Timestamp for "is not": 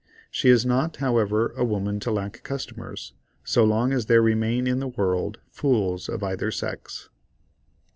0.49-0.97